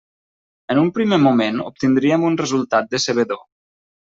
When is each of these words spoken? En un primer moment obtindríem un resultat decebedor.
En 0.75 0.79
un 0.83 0.87
primer 0.95 1.19
moment 1.25 1.59
obtindríem 1.65 2.27
un 2.31 2.39
resultat 2.43 2.89
decebedor. 2.97 3.45